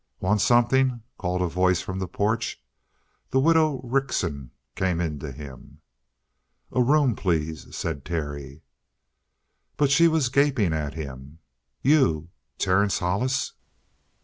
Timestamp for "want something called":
0.19-1.43